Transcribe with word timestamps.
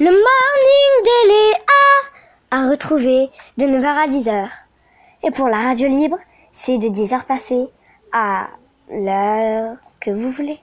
Le 0.00 0.06
morning 0.06 1.04
de 1.04 1.28
Léa 1.28 1.56
à 2.50 2.68
retrouver 2.68 3.30
de 3.58 3.66
9h 3.66 3.86
à 3.86 4.08
10h. 4.08 4.48
Et 5.22 5.30
pour 5.30 5.48
la 5.48 5.58
radio 5.58 5.86
libre, 5.86 6.18
c'est 6.52 6.78
de 6.78 6.88
10h 6.88 7.24
passées 7.26 7.66
à 8.12 8.48
l'heure 8.90 9.76
que 10.00 10.10
vous 10.10 10.32
voulez. 10.32 10.58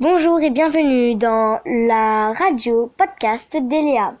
Bonjour 0.00 0.40
et 0.40 0.50
bienvenue 0.50 1.14
dans 1.14 1.60
la 1.64 2.32
radio 2.32 2.90
podcast 2.96 3.56
d'Eléa. 3.56 4.14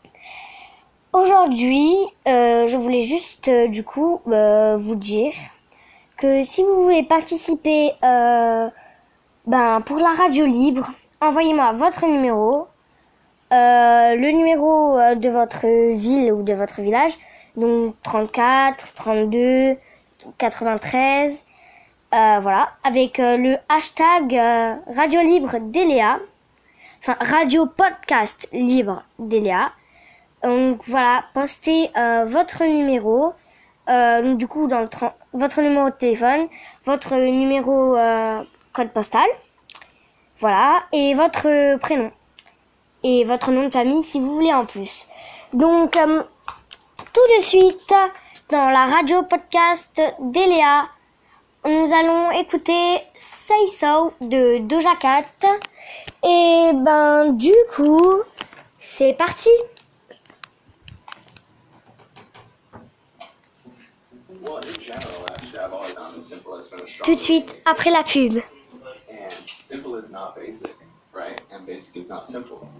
Aujourd'hui, 1.12 1.92
euh, 2.28 2.68
je 2.68 2.76
voulais 2.76 3.02
juste 3.02 3.48
euh, 3.48 3.66
du 3.66 3.82
coup 3.82 4.20
euh, 4.28 4.76
vous 4.76 4.94
dire 4.94 5.32
que 6.16 6.44
si 6.44 6.62
vous 6.62 6.84
voulez 6.84 7.02
participer 7.02 7.94
euh, 8.04 8.68
ben, 9.46 9.80
pour 9.80 9.98
la 9.98 10.12
radio 10.12 10.46
libre, 10.46 10.92
envoyez-moi 11.20 11.72
votre 11.72 12.06
numéro 12.06 12.68
euh, 13.52 14.16
le 14.16 14.30
numéro 14.32 14.98
euh, 14.98 15.14
de 15.14 15.28
votre 15.28 15.66
ville 15.92 16.32
ou 16.32 16.42
de 16.42 16.52
votre 16.52 16.80
village, 16.80 17.12
donc 17.56 17.94
34, 18.02 18.92
32, 18.94 19.76
93, 20.36 21.44
voilà, 22.10 22.70
avec 22.82 23.20
euh, 23.20 23.36
le 23.36 23.56
hashtag 23.68 24.32
Radio 24.92 25.20
Libre 25.20 25.58
d'Eléa, 25.60 26.18
enfin 26.98 27.16
Radio 27.20 27.66
Podcast 27.66 28.48
Libre 28.52 29.04
d'Eléa. 29.20 29.70
Donc 30.42 30.80
voilà, 30.88 31.24
postez 31.32 31.90
votre 32.24 32.64
numéro. 32.64 33.32
Donc 33.86 34.38
du 34.38 34.48
coup 34.48 34.66
dans 34.66 34.84
votre 35.32 35.62
numéro 35.62 35.90
de 35.90 35.94
téléphone, 35.94 36.48
votre 36.84 37.14
numéro 37.14 37.96
code 38.72 38.90
postal, 38.90 39.26
voilà, 40.38 40.82
et 40.92 41.14
votre 41.14 41.76
prénom 41.78 42.10
et 43.02 43.24
votre 43.24 43.50
nom 43.50 43.64
de 43.66 43.70
famille 43.70 44.02
si 44.02 44.20
vous 44.20 44.34
voulez 44.34 44.52
en 44.52 44.64
plus. 44.64 45.06
Donc, 45.52 45.96
euh, 45.96 46.22
tout 47.12 47.38
de 47.38 47.42
suite, 47.42 47.94
dans 48.50 48.68
la 48.70 48.86
radio 48.86 49.22
podcast 49.22 50.00
d'Eléa, 50.20 50.88
nous 51.64 51.92
allons 51.92 52.30
écouter 52.30 53.00
Say 53.16 53.66
So 53.76 54.12
de 54.20 54.58
Doja 54.58 54.94
Cat. 55.00 55.24
Et 56.22 56.70
ben, 56.74 57.32
du 57.32 57.54
coup, 57.74 58.22
c'est 58.78 59.14
parti! 59.14 59.50
Tout 67.02 67.14
de 67.14 67.20
suite 67.20 67.56
après 67.64 67.90
la 67.90 68.02
pub. 68.04 68.40
right? 71.16 71.40
And 71.50 71.66
basically 71.66 72.04
not 72.04 72.28
simple. 72.30 72.70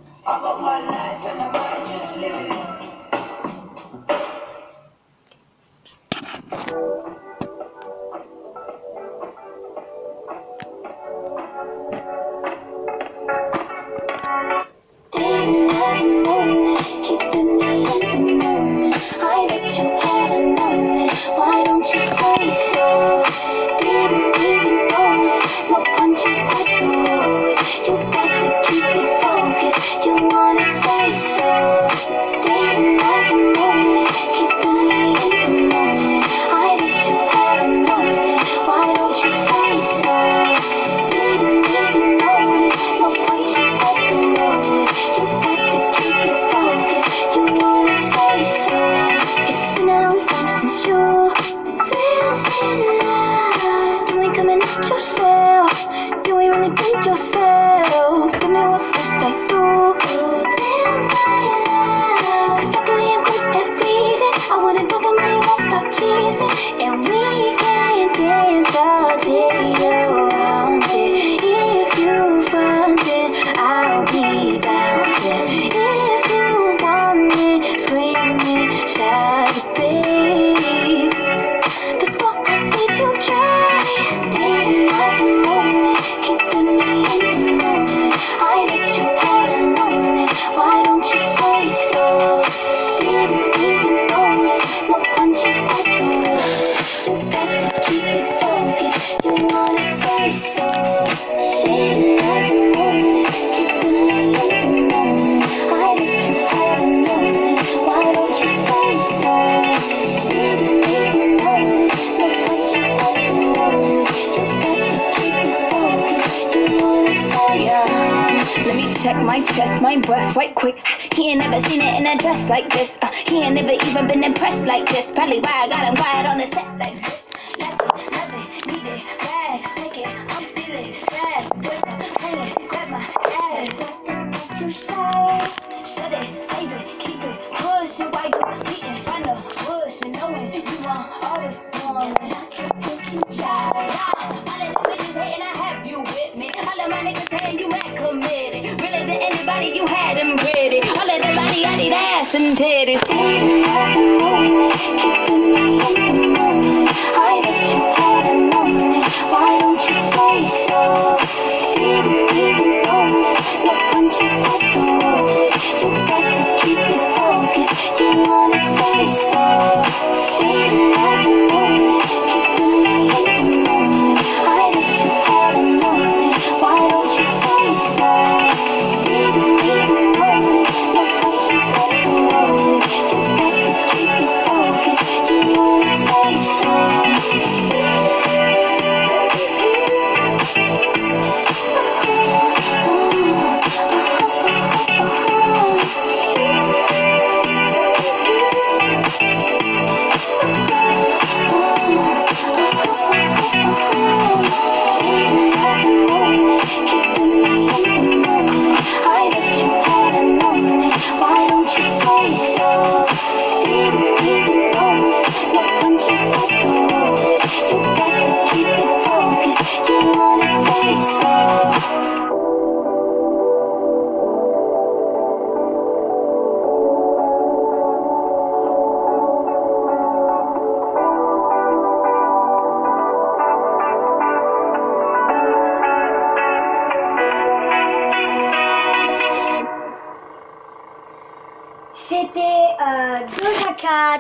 my 119.37 119.45
chest, 119.53 119.83
my 119.83 119.97
breath 119.99 120.35
right 120.35 120.55
quick. 120.55 120.77
He 121.15 121.31
ain't 121.31 121.41
never 121.41 121.61
seen 121.69 121.83
it 121.83 122.01
in 122.01 122.07
a 122.07 122.17
dress 122.17 122.49
like 122.49 122.71
this. 122.71 122.97
Uh, 123.03 123.11
he 123.13 123.43
ain't 123.43 123.55
never 123.55 123.73
even 123.73 124.07
been 124.07 124.25
impressed 124.25 124.65
like 124.65 124.89
this. 124.89 125.11
Probably 125.11 125.41
why 125.41 125.65
I 125.65 125.69
got 125.69 125.89
him 125.89 125.97
quiet 125.97 126.27
on 126.27 126.39
the 126.39 126.47
set 126.47 126.79
like 126.79 127.03
this. 127.03 127.26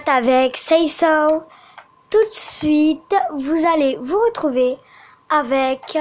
Avec 0.06 0.56
Say 0.56 0.88
So. 0.88 1.42
Tout 2.08 2.24
de 2.24 2.30
suite, 2.30 3.14
vous 3.34 3.66
allez 3.66 3.98
vous 4.00 4.18
retrouver 4.20 4.78
avec 5.28 5.98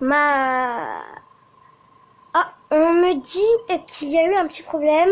ma... 0.00 1.02
Ah, 2.32 2.52
on 2.70 2.92
me 2.92 3.14
dit 3.14 3.84
qu'il 3.88 4.10
y 4.10 4.18
a 4.18 4.24
eu 4.24 4.34
un 4.36 4.46
petit 4.46 4.62
problème. 4.62 5.10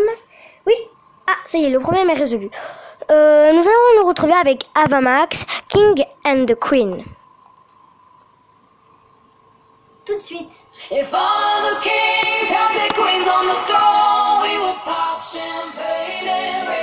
Oui, 0.67 0.75
ah, 1.27 1.37
ça 1.47 1.59
y 1.59 1.65
est, 1.65 1.71
le 1.71 1.81
problème 1.81 2.09
est 2.11 2.15
résolu. 2.15 2.51
Euh, 3.11 3.53
nous 3.53 3.63
allons 3.63 4.01
nous 4.01 4.07
retrouver 4.07 4.35
avec 4.35 4.69
Ava 4.75 5.01
Max, 5.01 5.45
King 5.69 6.05
and 6.25 6.47
the 6.47 6.55
Queen. 6.55 7.05
Tout 10.09 10.17
de 10.17 10.23
suite. 10.23 10.65
If 10.91 11.13
all 11.13 11.61
the 11.69 11.81
kings 11.83 12.49
had 12.49 12.73
their 12.75 12.89
queens 12.97 13.29
on 13.29 13.47
the 13.47 13.61
throne, 13.69 14.41
we 14.41 14.59
would 14.59 14.81
pop 14.81 15.23
champagne 15.23 16.27
and 16.27 16.78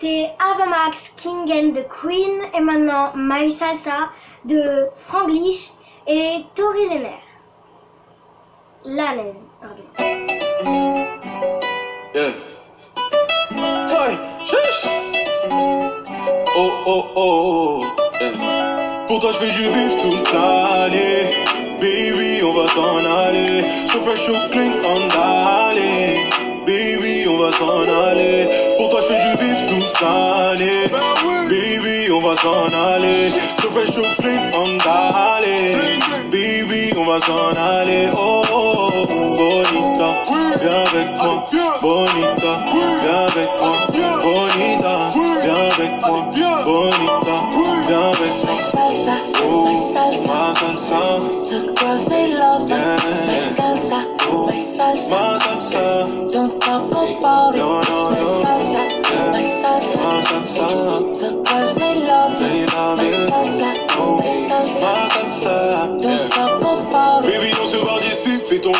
C'était 0.00 0.30
Ava 0.38 0.66
Max, 0.66 1.10
King 1.16 1.50
and 1.50 1.72
the 1.72 1.84
Queen, 1.88 2.42
et 2.54 2.60
maintenant 2.60 3.10
My 3.16 3.52
Salsa 3.52 4.10
de 4.44 4.86
Franglish 4.96 5.72
et 6.06 6.44
Tori 6.54 6.88
Lenner. 6.88 7.18
Lanaise, 8.84 9.34
pardon. 9.60 9.82
Yeah. 12.14 12.32
Shush. 14.46 14.86
Oh 16.56 16.70
oh 16.86 17.04
oh. 17.16 17.84
Yeah. 18.20 19.06
Pour 19.08 19.18
toi 19.18 19.32
je 19.32 19.38
fais 19.38 19.50
du 19.50 19.68
bif 19.68 19.96
toute 20.00 20.32
l'année. 20.32 21.34
Baby, 21.80 22.44
on 22.44 22.54
va 22.54 22.68
s'en 22.68 23.04
aller. 23.04 23.64
So 23.88 24.00
fresh, 24.02 24.26
so 24.26 24.32
clean, 24.52 24.74
on 24.84 25.08
d'aller. 25.08 26.47
On 27.38 27.42
va 27.42 27.52
s'en 27.52 27.82
aller. 27.82 28.48
Pour 28.76 28.88
toi 28.90 29.00
je 29.00 29.06
fais 29.06 29.30
du 29.30 29.36
bif 29.36 29.58
toute 29.68 30.00
l'année. 30.00 30.90
Baby, 31.46 32.10
on 32.10 32.20
va 32.20 32.34
s'en 32.34 32.66
aller. 32.66 33.30
Fresh, 33.70 33.92
so 33.92 34.02
clean, 34.18 34.50
on 34.54 34.76
d'aller. 34.78 35.76
Baby, 36.32 36.92
on 36.96 37.04
va 37.04 37.20
s'en 37.20 37.54
aller. 37.54 38.10
Oh, 38.12 38.42
oh, 38.52 38.90
oh, 38.92 39.06
bonita, 39.36 40.24
viens 40.60 40.80
avec 40.80 41.16
moi. 41.16 41.46
Bonita, 41.80 42.64
viens 43.02 43.26
avec 43.28 43.48
moi. 43.60 43.77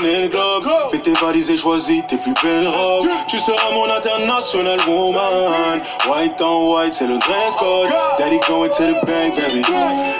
in 0.04 0.24
it 0.24 0.32
go. 0.32 0.47
Et 1.26 1.56
choisis 1.56 2.02
tes 2.08 2.16
plus 2.16 2.32
belles 2.42 2.68
robes. 2.68 3.08
Tu 3.26 3.38
seras 3.38 3.72
mon 3.72 3.90
international 3.90 4.78
woman. 4.86 5.80
White 6.08 6.40
on 6.40 6.72
white, 6.72 6.94
c'est 6.94 7.06
le 7.06 7.18
dress 7.18 7.56
code. 7.56 7.88
Daddy 8.18 8.38
going 8.48 8.68
to 8.70 8.86
the 8.86 9.06
bank, 9.06 9.34
baby. 9.36 9.62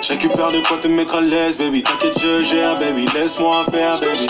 Récupère 0.09 0.51
de 0.51 0.61
quoi 0.67 0.79
te 0.79 0.89
mettre 0.89 1.17
à 1.17 1.21
l'aise, 1.21 1.57
baby. 1.57 1.83
T'inquiète, 1.83 2.19
je 2.21 2.43
gère, 2.43 2.75
baby. 2.75 3.07
Laisse-moi 3.15 3.65
faire, 3.71 4.01
baby. 4.01 4.27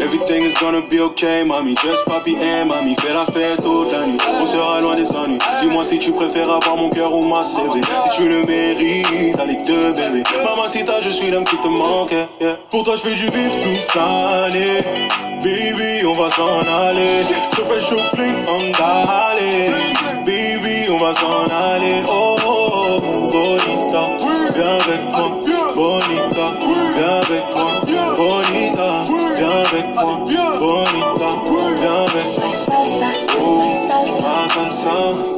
Everything 0.00 0.44
is 0.44 0.54
gonna 0.60 0.82
be 0.82 1.00
okay, 1.00 1.42
mami. 1.44 1.74
Just 1.82 2.04
papi 2.04 2.36
and 2.38 2.66
mami. 2.66 2.96
Fais 3.00 3.12
la 3.14 3.24
fête 3.24 3.62
toute 3.62 3.92
la 3.92 4.06
nuit. 4.06 4.18
On 4.40 4.44
sera 4.44 4.80
loin 4.80 4.94
des 4.94 5.10
ennuis. 5.16 5.38
Dis-moi 5.60 5.84
si 5.84 5.98
tu 5.98 6.12
préfères 6.12 6.50
avoir 6.50 6.76
mon 6.76 6.90
cœur 6.90 7.14
ou 7.14 7.26
ma 7.26 7.42
CV. 7.42 7.80
Si 8.02 8.10
tu 8.16 8.28
le 8.28 8.44
mérites, 8.44 9.38
allez 9.38 9.56
deux, 9.66 9.92
bébé. 9.92 10.22
Mamacita, 10.44 11.00
je 11.00 11.10
suis 11.10 11.30
l'homme 11.30 11.44
qui 11.44 11.56
te 11.56 11.66
manque. 11.68 12.12
yeah. 12.40 12.58
Pour 12.70 12.82
toi, 12.84 12.96
je 12.96 13.02
fais 13.02 13.14
du 13.14 13.24
vif 13.24 13.52
toute 13.62 13.94
l'année. 13.94 14.82
Baby, 15.44 16.06
on 16.06 16.14
va 16.14 16.30
s'en 16.30 16.60
aller. 16.60 17.22
Je 17.54 17.62
fais 17.64 17.80
shopping 17.82 18.36
en 18.48 18.70
d'aller. 18.78 19.68
Baby, 20.24 20.88
on 20.90 20.98
va 20.98 21.12
s'en 21.12 21.44
aller. 21.54 22.02
Oh, 22.08 22.36
oh, 22.46 22.70
oh, 22.72 23.00
bonita, 23.30 24.16
viens 24.54 24.78
avec 24.80 25.02
moi. 25.12 25.28
Bonita, 25.74 26.46
viens 26.96 27.20
avec 27.20 27.44
moi. 27.54 27.66
Bonita, 28.16 28.88
viens 29.36 29.58
avec 29.66 29.86
moi. 29.94 30.12
Bonita, 30.58 31.28
viens 31.78 32.04
avec 32.04 32.26
moi. 32.34 32.54
Oh. 34.86 35.33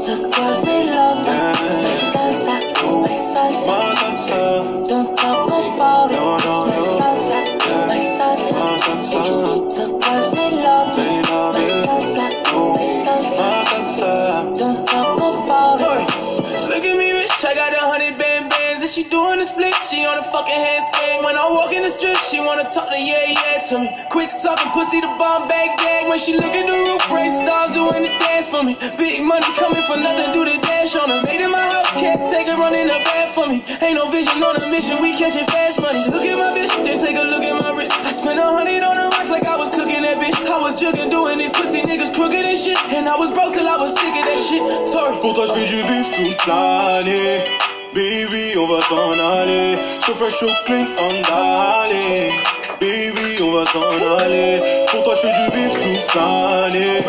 On 20.56 20.64
a. 20.64 21.22
When 21.22 21.36
I 21.36 21.44
walk 21.50 21.72
in 21.72 21.82
the 21.82 21.90
strip, 21.90 22.16
she 22.30 22.40
wanna 22.40 22.64
talk 22.64 22.88
to 22.88 22.96
yeah, 22.96 23.28
yeah 23.28 23.60
to 23.68 23.78
me. 23.78 23.88
Quit 24.08 24.30
talking 24.40 24.72
pussy 24.72 25.00
the 25.00 25.12
bomb 25.20 25.48
bag 25.48 25.76
bag. 25.76 26.08
When 26.08 26.18
she 26.18 26.32
look 26.32 26.54
at 26.56 26.64
the 26.64 26.72
roof, 26.72 27.02
race 27.12 27.36
stars 27.36 27.72
doing 27.76 28.08
the 28.08 28.12
dance 28.16 28.48
for 28.48 28.62
me. 28.62 28.72
Big 28.96 29.22
money 29.22 29.44
coming 29.60 29.82
for 29.84 29.96
nothing, 29.96 30.32
do 30.32 30.48
the 30.48 30.56
dash 30.64 30.96
on 30.96 31.10
her. 31.10 31.20
Made 31.28 31.42
in 31.42 31.50
my 31.50 31.60
house, 31.60 31.88
can't 31.92 32.22
take 32.32 32.48
her 32.48 32.56
running 32.56 32.88
the 32.88 33.04
bed 33.04 33.34
for 33.34 33.46
me. 33.46 33.64
Ain't 33.84 34.00
no 34.00 34.08
vision 34.08 34.42
on 34.42 34.56
a 34.56 34.70
mission, 34.70 35.02
we 35.02 35.12
catching 35.16 35.44
fast 35.46 35.80
money. 35.80 36.08
Look 36.08 36.24
at 36.24 36.38
my 36.40 36.56
bitch, 36.56 36.72
then 36.84 36.98
take 37.04 37.16
a 37.16 37.26
look 37.28 37.44
at 37.44 37.56
my 37.60 37.70
wrist. 37.76 37.92
I 37.92 38.12
spent 38.12 38.38
a 38.38 38.48
hundred 38.48 38.82
on 38.82 38.96
the 38.96 39.12
rocks 39.12 39.28
like 39.28 39.44
I 39.44 39.56
was 39.56 39.68
cooking 39.68 40.02
that 40.08 40.16
bitch. 40.16 40.40
I 40.48 40.56
was 40.56 40.80
jugging, 40.80 41.10
doing 41.10 41.36
these 41.36 41.52
pussy 41.52 41.82
niggas 41.82 42.14
crooked 42.14 42.44
and 42.48 42.56
shit. 42.56 42.78
And 42.96 43.08
I 43.08 43.16
was 43.16 43.30
broke 43.30 43.52
till 43.52 43.68
I 43.68 43.76
was 43.76 43.92
sick 43.92 44.08
of 44.08 44.24
that 44.24 44.40
shit. 44.48 44.88
Sorry. 44.88 45.20
Pour 45.20 45.34
toi 45.34 45.46
je 45.46 45.52
fais 45.52 45.66
du 45.68 45.82
bif 45.84 47.65
Baby 47.94 48.56
on 48.58 48.66
va 48.66 48.80
s'en 48.82 49.12
aller 49.12 49.78
So 50.04 50.14
fresh 50.14 50.38
so 50.38 50.46
clean 50.66 50.88
on 50.98 51.22
d'aller 51.22 52.32
Baby 52.80 53.42
on 53.42 53.52
va 53.52 53.64
s'en 53.66 54.18
aller 54.18 54.60
Pour 54.90 55.04
toi 55.04 55.14
je 55.14 55.20
fais 55.20 55.34
du 55.38 55.46
bif 55.56 55.72
toute 55.80 56.14
l'année 56.14 57.02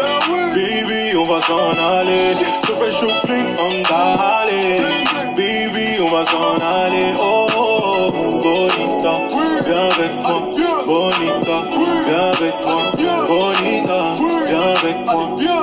Baby 0.54 1.18
on 1.18 1.26
va 1.26 1.42
s'en 1.42 1.72
aller 1.72 2.34
So 2.66 2.76
fresh 2.76 2.98
so 3.00 3.08
clean 3.26 3.48
on 3.60 3.82
d'aller 3.90 4.80
Baby 5.36 6.02
on 6.02 6.10
va 6.16 6.24
s'en 6.26 6.56
aller 6.56 7.14
Oh 7.20 7.48
oh 7.56 8.12
oh 8.14 8.28
Bonita. 8.38 9.28
Viens 9.66 9.90
avec 9.90 10.22
moi. 10.22 10.42
Bonita. 10.86 11.58
Viens 12.06 12.32
avec 12.32 12.54
moi. 12.66 12.92
Bonita. 13.28 14.14
Viens 14.46 14.62
avec 14.62 15.06
moi 15.06 15.57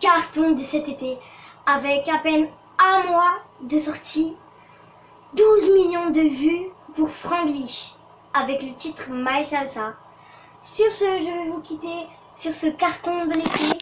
carton 0.00 0.52
de 0.52 0.62
cet 0.62 0.88
été, 0.88 1.18
avec 1.66 2.08
à 2.08 2.18
peine 2.18 2.48
un 2.78 3.10
mois 3.10 3.34
de 3.62 3.78
sortie, 3.78 4.36
12 5.34 5.70
millions 5.72 6.10
de 6.10 6.20
vues 6.20 6.66
pour 6.94 7.10
Franglish, 7.10 7.92
avec 8.34 8.62
le 8.62 8.74
titre 8.74 9.04
My 9.10 9.46
Salsa. 9.46 9.94
Sur 10.62 10.90
ce, 10.92 11.18
je 11.18 11.24
vais 11.24 11.50
vous 11.50 11.60
quitter 11.60 12.06
sur 12.36 12.54
ce 12.54 12.66
carton 12.66 13.26
de 13.26 13.34
l'été. 13.34 13.78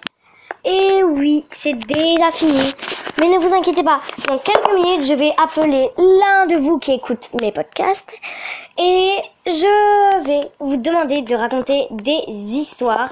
Et 0.64 1.02
oui, 1.02 1.46
c'est 1.50 1.74
déjà 1.74 2.30
fini. 2.30 2.72
Mais 3.18 3.28
ne 3.28 3.38
vous 3.38 3.54
inquiétez 3.54 3.82
pas, 3.82 4.00
dans 4.28 4.38
quelques 4.38 4.74
minutes, 4.74 5.06
je 5.06 5.14
vais 5.14 5.32
appeler 5.38 5.90
l'un 5.96 6.46
de 6.46 6.56
vous 6.56 6.78
qui 6.78 6.92
écoute 6.92 7.30
mes 7.40 7.50
podcasts 7.50 8.14
et 8.76 9.16
je 9.46 10.24
vais 10.24 10.48
vous 10.60 10.76
demander 10.76 11.22
de 11.22 11.34
raconter 11.34 11.88
des 11.90 12.22
histoires. 12.28 13.10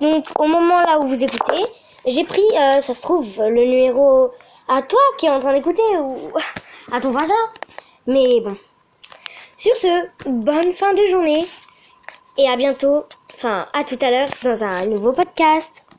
Donc, 0.00 0.24
au 0.38 0.46
moment 0.46 0.80
là 0.82 1.00
où 1.00 1.08
vous 1.08 1.24
écoutez, 1.24 1.64
j'ai 2.06 2.24
pris, 2.24 2.44
euh, 2.56 2.80
ça 2.80 2.94
se 2.94 3.02
trouve, 3.02 3.26
le 3.38 3.64
numéro 3.64 4.30
à 4.68 4.82
toi 4.82 5.00
qui 5.18 5.26
est 5.26 5.30
en 5.30 5.40
train 5.40 5.52
d'écouter 5.52 5.82
ou 5.98 6.32
à 6.92 7.00
ton 7.00 7.10
voisin. 7.10 7.34
Mais 8.06 8.40
bon. 8.40 8.56
Sur 9.56 9.76
ce, 9.76 10.08
bonne 10.26 10.72
fin 10.72 10.94
de 10.94 11.04
journée 11.06 11.44
et 12.38 12.48
à 12.48 12.56
bientôt, 12.56 13.04
enfin 13.34 13.68
à 13.74 13.84
tout 13.84 13.98
à 14.00 14.10
l'heure 14.10 14.28
dans 14.42 14.64
un 14.64 14.86
nouveau 14.86 15.12
podcast. 15.12 15.84